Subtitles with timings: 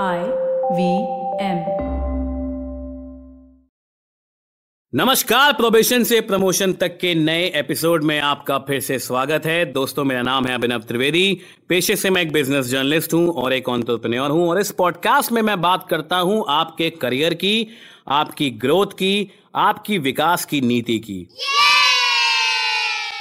[0.00, 0.20] I
[0.72, 0.84] V
[1.40, 1.58] M.
[4.92, 10.04] नमस्कार probation से promotion तक के नए एपिसोड में आपका फिर से स्वागत है। दोस्तों
[10.04, 14.30] मेरा नाम है अभिनव त्रिवेदी। पेशे से मैं एक बिज़नेस जर्नलिस्ट हूँ और एक ऑन्टरप्रन्योर
[14.30, 17.68] हूँ और इस पॉडकास्ट में मैं बात करता हूँ आपके करियर की
[18.08, 21.26] आपकी ग्रोथ की आपकी विकास की नीति की।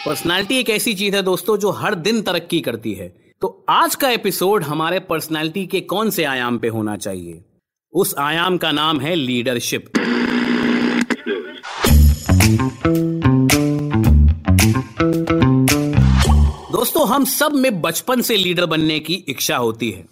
[0.06, 4.10] पर्सनालिटी एक ऐसी चीज़ है दोस्तों जो हर दिन तरक्की करती है। तो आज का
[4.10, 7.44] एपिसोड हमारे पर्सनालिटी के कौन से आयाम पे होना चाहिए?
[7.94, 9.86] उस आयाम का नाम है लीडरशिप
[16.72, 20.06] दोस्तों, हम सब में बचपन से लीडर बनने की इच्छा होती है।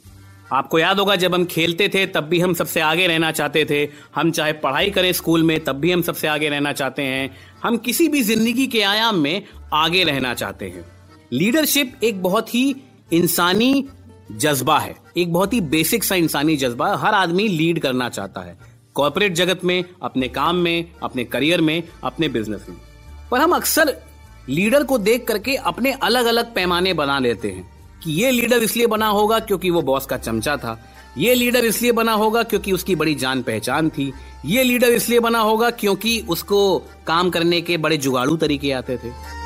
[0.54, 3.90] आपको याद होगा, जब हम खेलते थे, तब भी हम सबसे आगे रहना चाहते थे।
[4.16, 7.78] हम चाहे पढ़ाई करें स्कूल में, तब भी हम सबसे आगे रहना चाहते हैं। हम
[7.78, 10.86] किसी भी ज़िंदगी के आयाम में आगे रहना चाहते हैं।
[11.34, 12.76] लीडरशिप एक बहुत ही
[13.14, 13.86] इंसानी
[14.32, 18.58] जज्बा है। एक बहुत ही बेसिक सा इंसानी जज्बा हर आदमी लीड करना चाहता है।
[18.94, 22.78] कॉरपोरेट जगत में, अपने काम में, अपने करियर में, अपने बिज़नेस में।
[23.32, 23.96] पर हम अक्सर
[24.50, 27.70] लीडर को देख करके अपने अलग अलग पैमाने बना लेते हैं
[28.04, 30.86] कि ये लीडर इसलिए बना होगा क्योंकि वो बॉस का चमचा था।
[31.18, 34.14] ये लीडर इसलिए बना होगा क्योंकि उसकी बड़ी जान पहचान थी।
[34.46, 39.39] ये लीडर इसलिए बना होगा क्योंकि उसको काम करने के बड़े जुगाड़ू तरीके आते थे।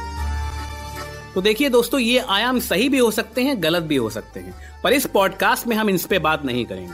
[1.36, 4.82] तो देखिए दोस्तों, ये आयाम सही भी हो सकते हैं, गलत भी हो सकते हैं।
[4.84, 6.94] पर इस पॉडकास्ट में हम इन पे बात नहीं करेंगे।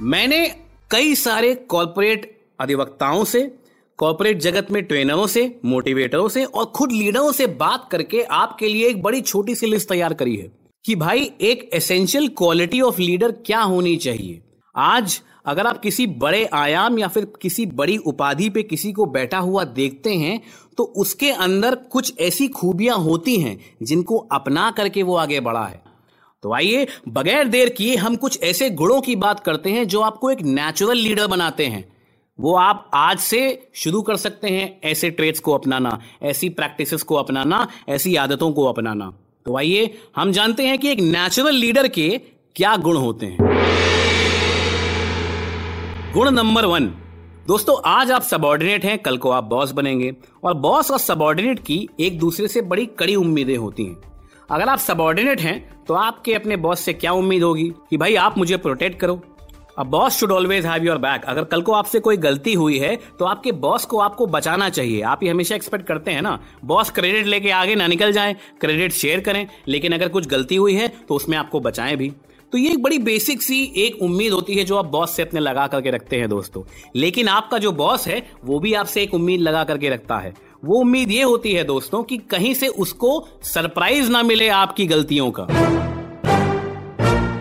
[0.00, 0.46] मैंने
[0.90, 3.54] कई सारे कॉरपोरेट अधिवक्ताओं से
[3.96, 8.88] कॉरपोरेट जगत में ट्रेनरों से मोटिवेटरों से और खुद लीडरों से बात करके आपके लिए
[8.88, 10.52] एक बड़ी छोटी सी लिस्ट तैयार करी है
[10.84, 14.42] कि भाई, एक एसेंशियल क्वालिटी ऑफ़ लीडर क्या होनी चाहिए?
[14.76, 19.38] आज अगर आप किसी बड़े आयाम या फिर किसी बड़ी उपाधि पे किसी को बैठा
[19.38, 20.40] हुआ देखते हैं
[20.78, 25.82] तो उसके अंदर कुछ ऐसी खूबियाँ होती हैं जिनको अपना करके वो आगे बढ़ा है।
[26.42, 30.30] तो आइए, बगैर देर किए हम कुछ ऐसे गुणों की बात करते हैं जो आपको
[30.30, 31.84] एक नेचुरल लीडर बनाते हैं।
[32.38, 37.14] वो आप आज से शुरू कर सकते हैं ऐसे ट्रेड्स को अपनाना, ऐसी प्रैक्टिसेस को
[37.14, 39.12] अपनाना, ऐसी आदतों को अपनाना।
[39.46, 42.20] तो आइए, हम जानते हैं कि एक नेचुरल लीडर के
[42.56, 43.51] क्या गुण होते हैं।
[46.14, 46.86] गुण नंबर वन।
[47.46, 50.12] दोस्तों, आज आप सबॉर्डिनेट हैं, कल को आप बॉस बनेंगे।
[50.44, 53.96] और बॉस और सबॉर्डिनेट की एक दूसरे से बड़ी कड़ी उम्मीदें होती हैं।
[54.50, 57.72] अगर आप सबॉर्डिनेट हैं तो आपके अपने बॉस से क्या उम्मीद होगी?
[57.90, 59.20] कि भाई, आप मुझे प्रोटेक्ट करो।
[59.78, 62.94] अब boss should always have your back अगर कल को आपसे कोई गलती हुई है
[63.18, 66.90] तो आपके बॉस को आपको बचाना चाहिए। आप ये हमेशा एक्सपेक्ट करते हैं ना बॉस
[66.90, 70.88] क्रेडिट लेके आगे ना निकल जाए क्रेडिट शेयर करें। लेकिन अगर कुछ गलती हुई है
[71.08, 72.12] तो उसमें आपको बचाएँ भी।
[72.52, 75.40] तो ये एक बड़ी बेसिक सी एक उम्मीद होती है जो आप बॉस से अपने
[75.40, 76.62] लगा करके रखते हैं दोस्तों।
[76.96, 80.80] लेकिन आपका जो बॉस है, वो भी आपसे एक उम्मीद लगा करके रखता है। वो
[80.80, 85.46] उम्मीद ये होती है दोस्तों कि कहीं से उसको सरप्राइज़ ना मिले आपकी गलतियों का।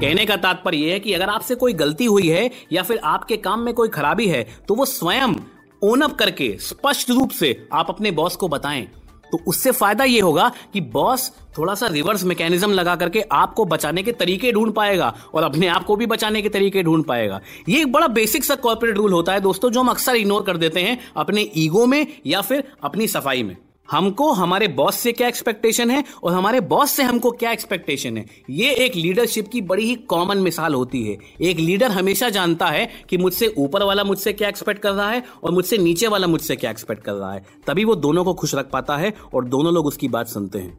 [0.01, 3.59] कहने का तात्पर्य है कि अगर आपसे कोई गलती हुई है या फिर आपके काम
[3.59, 5.35] में कोई खराबी है तो वो स्वयं
[5.83, 8.87] ओनअप करके स्पष्ट रूप से आप अपने बॉस को बताएँ।
[9.31, 14.03] तो उससे फ़ायदा ये होगा कि बॉस थोड़ा सा रिवर्स मैकेनिज्म लगा करके आपको बचाने
[14.03, 17.39] के तरीके ढूंढ पाएगा और अपने आप को भी बचाने के तरीके ढूंढ पाएगा।
[17.69, 20.57] ये एक बड़ा बेसिक सा कॉर्पोरेट रूल होता है दोस्तों, जो हम अक्सर इग्नोर कर
[20.57, 23.55] देते हैं अपने ईगो में या फिर अपनी सफ़ाई में।
[23.91, 28.25] हमको, हमारे बॉस से क्या एक्सपेक्टेशन है और हमारे बॉस से हमको क्या एक्सपेक्टेशन है?
[28.49, 32.89] ये एक लीडरशिप की बड़ी ही कॉमन मिसाल होती है। एक लीडर हमेशा जानता है
[33.09, 36.55] कि मुझसे ऊपर वाला मुझसे क्या एक्सपेक्ट कर रहा है और मुझसे नीचे वाला मुझसे
[36.55, 39.73] क्या एक्सपेक्ट कर रहा है। तभी वो दोनों को खुश रख पाता है और दोनों
[39.73, 40.77] लोग उसकी बात सुनते हैं।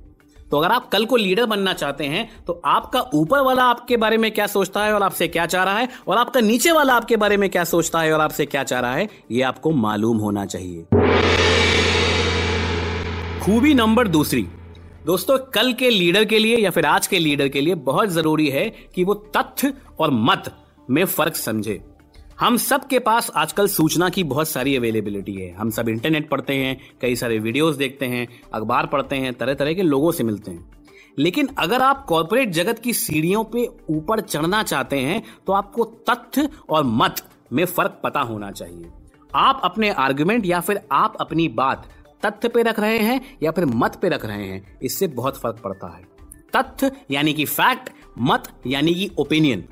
[0.50, 4.17] तो अगर आप कल को लीडर बनना चाहते हैं तो आपका ऊपर वाला आपके बारे
[4.17, 5.89] में क्या सोचता है और आपसे क्या चाह रहा है?
[6.09, 8.94] और आपका नीचे वाला आपके बारे में क्या सोचता है और आपसे क्या चाह रहा
[8.94, 9.09] है?
[9.31, 10.84] ये आपको मालूम होना चाहिए।
[13.43, 14.43] खूबी नंबर दूसरी।
[15.07, 18.49] दोस्तों, कल के लीडर के लिए या फिर आज के लीडर के लिए बहुत ज़रूरी
[18.49, 18.65] है
[18.95, 20.45] कि वो तथ्य और मत
[20.91, 21.79] में फ़र्क समझे।
[22.41, 26.55] हम सब के पास आजकल सूचना की बहुत सारी अवेलेबिलिटी है। हम सब इंटरनेट पढ़ते
[26.55, 30.51] हैं, कई सारे वीडियोस देखते हैं, अखबार पढ़ते हैं तरह तरह के लोगों से मिलते
[30.51, 30.71] हैं।
[31.19, 36.49] लेकिन अगर आप कॉरपोरेट जगत की सीढ़ियों पे ऊपर चढ़ना चाहते हैं तो आपको तथ्य
[36.71, 37.23] और मत
[37.53, 38.87] में फ़र्क पता होना चाहिए।
[39.35, 41.88] आप अपने आर्गुमेंट या फिर आप अपनी बात
[42.25, 45.61] तथ्य पे रख रहे हैं या फिर मत पे रख रहे हैं, इससे बहुत फ़र्क
[45.65, 46.03] पड़ता है।
[46.53, 47.91] तथ्य यानी कि फैक्ट
[48.21, 49.65] मत यानी कि ओपिनियन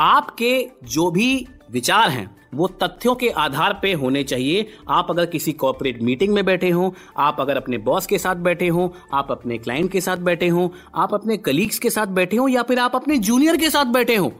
[0.00, 5.52] आपके जो भी विचार हैं, वो तथ्यों के आधार पे होने चाहिए। आप अगर किसी
[5.52, 9.58] कॉर्पोरेट मीटिंग में बैठे हो, आप अगर अपने बॉस के साथ बैठे हो, आप अपने
[9.58, 12.96] क्लाइंट के साथ बैठे हो, आप अपने कलीग्स के साथ बैठे हो या फिर आप
[12.96, 14.32] अपने जूनियर के साथ बैठे हो।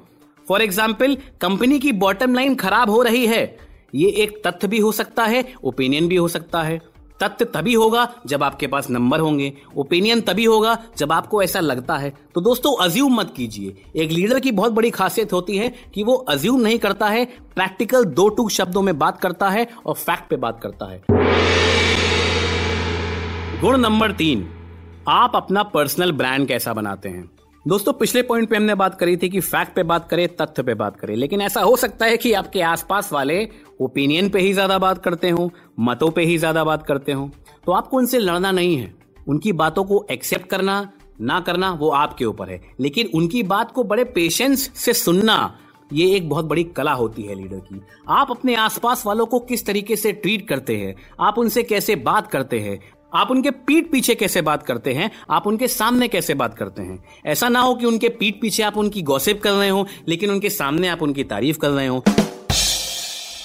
[0.47, 3.59] फॉर एग्ज़ाम्पल कंपनी की बॉटम लाइन खराब हो रही है।
[3.95, 6.81] ये एक तथ्य भी हो सकता है ओपिनियन भी हो सकता है।
[7.23, 11.97] तथ्य तभी होगा जब आपके पास नंबर होंगे ओपिनियन तभी होगा जब आपको ऐसा लगता
[11.97, 16.03] है। तो दोस्तों अज्यूम मत कीजिए। एक लीडर की बहुत बड़ी खासियत होती है कि
[16.03, 17.25] वो अज्यूम नहीं करता है
[17.55, 21.03] प्रैक्टिकल दो टू शब्दों में बात करता है और फैक्ट पे बात करता है।
[23.61, 24.49] गुण नंबर तीन,
[25.09, 27.31] आप अपना पर्सनल ब्रांड कैसा बनाते हैं?
[27.67, 30.75] दोस्तों, पिछले पॉइंट पे हमने बात करी थी कि फैक्ट पे बात करें, तथ्य पे
[30.75, 33.49] बात करें, लेकिन ऐसा हो सकता है कि आपके आसपास वाले
[33.81, 35.51] ओपिनियन पे ही ज़्यादा बात करते हो,
[35.81, 37.31] मतों पे ही ज़्यादा बात करते हो।
[37.67, 38.95] तो आपको उनसे लड़ना नहीं है।
[39.29, 43.85] उनकी बातों को एक्सेप्ट करना, ना करना, वो आपके ऊपर है। लेकिन उनकी बात को
[43.85, 45.59] बड़े पेशेंस से सुनना,
[45.93, 49.67] ये एक बहुत बड़ी कला होती है लीडर की। आप अपने आसपास वालों को किस
[49.67, 50.95] तरीके से ट्रीट करते हैं?
[51.21, 52.79] आप उनसे कैसे बात करते हैं?
[53.15, 55.11] आप उनके पीठ पीछे कैसे बात करते हैं?
[55.31, 57.05] आप उनके सामने कैसे बात करते हैं?
[57.27, 60.51] ऐसा ना हो कि उनके पीठ पीछे आप उनकी गॉसिप कर रहे हो, लेकिन उनके
[60.51, 62.05] सामने आप उनकी तारीफ़ कर रहे हो।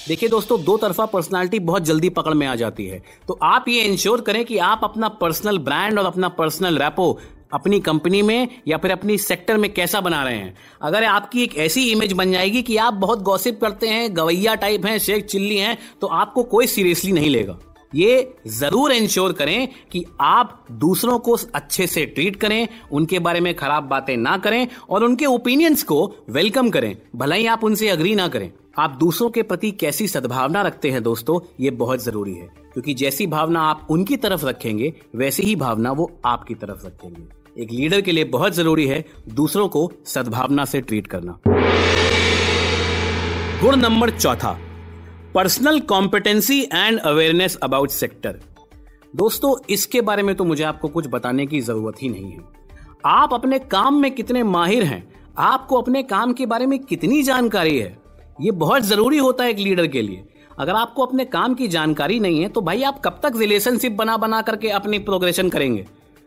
[0.08, 3.82] देखिए दोस्तों, दो तरफा पर्सनालिटी बहुत जल्दी पकड़ में आ जाती है। तो आप ये
[3.82, 7.20] इंश्योर करें कि आप अपना पर्सनल ब्रांड और अपना पर्सनल रैपो
[7.54, 11.58] अपनी कंपनी में या फिर अपनी सेक्टर में कैसा बना रहे हैं। अगर आपकी एक
[11.58, 15.58] ऐसी इमेज बन जाएगी कि आप बहुत गॉसिप करते हैं, गवैया टाइप हैं, शेख चिल्ली
[15.58, 17.60] हैं तो आपको कोई सीरियसली नहीं लेगा।
[17.96, 23.54] ये ज़रूर इंश्योर करें कि आप दूसरों को अच्छे से ट्रीट करें, उनके बारे में
[23.56, 28.16] खराब बातें ना करें और उनके ओपिनियंस को वेलकम करें। भले ही आप उनसे अग्री
[28.16, 32.48] ना करें। आप दूसरों के प्रति कैसी सद्भावना रखते हैं दोस्तों, ये बहुत ज़रूरी है।
[32.74, 37.72] क्योंकि जैसी भावना आप उनकी तरफ़ रखेंगे, वैसी ही भावना वो आपकी तरफ़ रखेंगे। एक
[37.72, 41.40] लीडर के लिए बहुत ज़रूरी है दूसरों को सद्भावना से ट्रीट करना।
[43.62, 44.60] गुण नंबर चौथा।
[45.36, 48.40] Personal competency and awareness about sector
[49.14, 52.40] दोस्तों, इसके बारे में तो मुझे आपको कुछ बताने की ज़रूरत ही नहीं है।
[53.06, 55.04] आप अपने काम में कितने माहिर हैं?
[55.38, 57.98] आपको अपने काम के बारे में कितनी जानकारी है?
[58.42, 60.24] ये बहुत ज़रूरी होता है एक लीडर के लिए।
[60.60, 64.18] अगर आपको अपने काम की जानकारी नहीं है तो भाई आप कब तक रिलेशनशिप बना
[64.18, 65.86] बना करके अपनी प्रोग्रेशन करेंगे?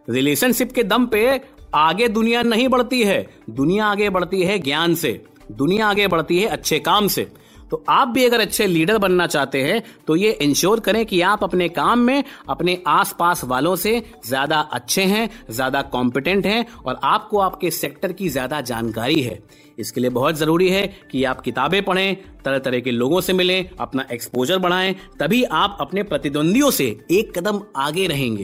[0.08, 1.40] रिलेशनशिप के दम पे
[1.74, 5.20] आगे दुनिया नहीं बढ़ती है। दुनिया आगे बढ़ती है ज्ञान से।
[5.52, 7.30] दुनिया आगे बढ़ती है अच्छे काम से।
[7.70, 11.44] तो आप भी अगर अच्छे लीडर बनना चाहते हैं तो ये इंश्योर करें कि आप
[11.44, 17.38] अपने काम में, अपने आसपास वालों से ज़्यादा अच्छे हैं, ज़्यादा कॉम्पिटेंट हैं और आपको
[17.40, 19.38] आपके सेक्टर की ज़्यादा जानकारी है।
[19.78, 23.68] इसके लिए बहुत ज़रूरी है कि आप किताबें पढ़ें तरह तरह के लोगों से मिलें,
[23.70, 28.42] अपना एक्सपोजर बढ़ाएँ, तभी आप अपने प्रतिद्वंदियों से एक कदम आगे रहेंगे।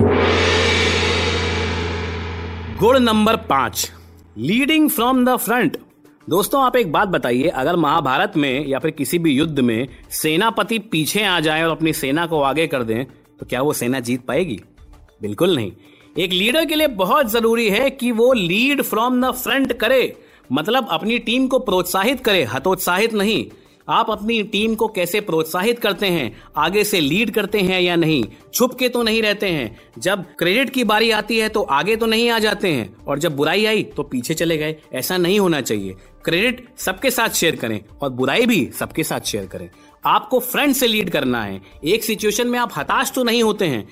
[2.79, 3.91] गुण नंबर पाँच
[4.37, 5.77] लीडिंग फ्रॉम द फ्रंट
[6.31, 10.79] दोस्तों, आप एक बात बताइए, अगर महाभारत में या फिर किसी भी युद्ध में सेनापति
[10.81, 14.25] पीछे आ जाए और अपनी सेना को आगे कर दें तो क्या वो सेना जीत
[14.27, 14.61] पाएगी?
[15.23, 15.73] बिल्कुल नहीं।
[16.17, 20.15] एक लीडर के लिए बहुत ज़रूरी है कि वो लीड फ्रॉम द फ्रंट करे।
[20.51, 23.45] मतलब अपनी टीम को प्रोत्साहित करे, हतोत्साहित नहीं।
[23.89, 28.25] आप अपनी टीम को कैसे प्रोत्साहित करते हैं, आगे से लीड करते हैं या नहीं,
[28.55, 32.07] छुप के तो नहीं रहते हैं। जब क्रेडिट की बारी आती है तो आगे तो
[32.07, 35.61] नहीं आ जाते हैं, और जब बुराई आई तो पीछे चले गए। ऐसा नहीं होना
[35.61, 39.69] चाहिए। क्रेडिट सबके साथ शेयर करें और बुराई भी सबके साथ शेयर करें।
[40.05, 43.87] आपको फ्रंट से लीड करना है। एक सिचुएशन में आप हताश तो नहीं होते हैं।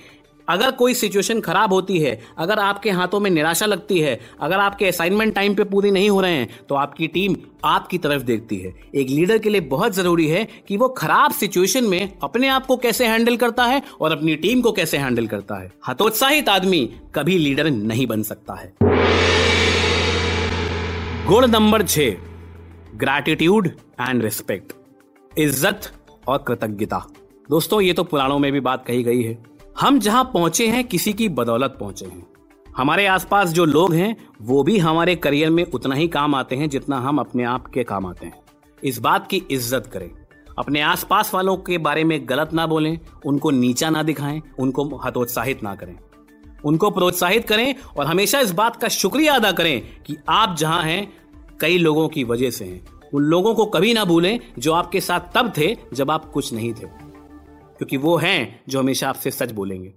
[0.48, 4.86] अगर कोई सिचुएशन खराब होती है, अगर आपके हाथों में निराशा लगती है, अगर आपके
[4.86, 8.74] असाइनमेंट टाइम पे पूरी नहीं हो रहे हैं तो आपकी टीम आपकी तरफ़ देखती है।
[8.94, 12.76] एक लीडर के लिए बहुत ज़रूरी है कि वो खराब सिचुएशन में अपने आप को
[12.76, 17.38] कैसे हैंडल करता है और अपनी टीम को कैसे हैंडल करता है। हतोत्साहित आदमी कभी
[17.38, 18.89] लीडर नहीं बन सकता है।
[21.30, 21.98] गुण नंबर छ
[22.96, 23.66] ग्रैटिट्यूड
[24.00, 24.72] एंड रिस्पेक्ट
[25.38, 25.90] इज़्ज़त
[26.28, 26.98] और कृतज्ञता।
[27.50, 29.36] दोस्तों, ये तो पुराणों में भी बात कही गई है।
[29.80, 32.26] हम जहाँ पहुँचे हैं, किसी की बदौलत पहुँचे हैं।
[32.76, 36.68] हमारे आसपास जो लोग हैं, वो भी हमारे करियर में उतना ही काम आते हैं
[36.68, 38.42] जितना हम अपने आप के काम आते हैं।
[38.82, 40.10] इस बात की इज़्ज़त करें।
[40.58, 45.62] अपने आसपास वालों के बारे में गलत ना बोलें, उनको नीचा ना दिखाएँ, उनको हतोत्साहित
[45.62, 45.98] ना करें।
[46.64, 51.19] उनको प्रोत्साहित करें और हमेशा इस बात का शुक्रिया अदा करें कि आप जहाँ हैं
[51.60, 55.20] कई लोगों की वजह से हैं। उन लोगों को कभी ना भूलें जो आपके साथ
[55.34, 57.10] तब थे जब आप कुछ नहीं थे।
[57.78, 59.88] क्योंकि वो हैं जो हमेशा आपसे सच बोलेंगे।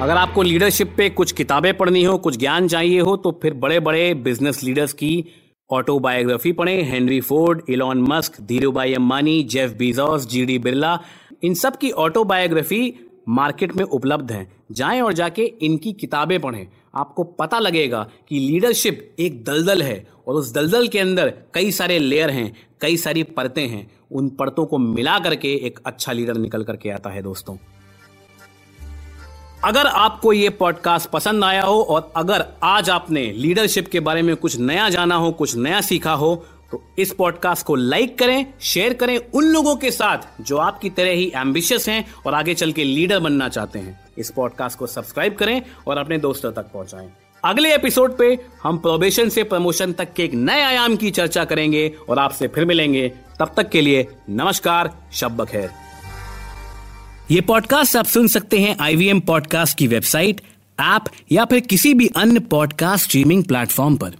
[0.00, 3.80] अगर आपको लीडरशिप पे कुछ किताबें पढ़नी हो, कुछ ज्ञान चाहिए हो तो फिर बड़े
[3.80, 5.24] बड़े बिज़नेस लीडर्स की
[5.70, 11.00] ऑटोबायोग्राफी पढ़ें। Henry Ford, Elon Musk, Dhirubhai Ambani, Jeff Bezos GD Birla,
[11.42, 12.94] इन सब की ऑटोबायोग्राफी
[13.28, 19.16] मार्केट में उपलब्ध हैं। जाएँ और जाके इनकी किताबें पढ़ें। आपको पता लगेगा कि लीडरशिप
[19.18, 23.66] एक दलदल है और उस दलदल के अंदर कई सारे लेयर हैं, कई सारी परतें
[23.68, 27.56] हैं। उन परतों को मिला करके एक अच्छा लीडर निकल करके आता है दोस्तों।
[29.64, 34.34] अगर आपको ये पॉडकास्ट पसंद आया हो और अगर आज आपने लीडरशिप के बारे में
[34.36, 36.34] कुछ नया जाना हो, कुछ नया सीखा हो
[36.70, 41.10] तो इस पॉडकास्ट को लाइक करें शेयर करें उन लोगों के साथ जो आपकी तरह
[41.10, 45.34] ही एम्बिशियस हैं और आगे चल के लीडर बनना चाहते हैं। इस पॉडकास्ट को सब्सक्राइब
[45.34, 47.08] करें और अपने दोस्तों तक पहुंचाएँ।
[47.44, 48.26] अगले एपिसोड पे
[48.62, 52.64] हम प्रोबेशन से प्रमोशन तक के एक नए आयाम की चर्चा करेंगे और आपसे फिर
[52.64, 53.08] मिलेंगे।
[53.38, 55.70] तब तक के लिए नमस्कार शब्द खैर।
[57.30, 60.40] ये पॉडकास्ट आप सुन सकते हैं आईवीएम पॉडकास्ट की वेबसाइट
[60.80, 64.14] ऐप या फिर किसी भी अन्य पॉडकास्ट स्ट्रीमिंग प्लेटफॉर्म पर।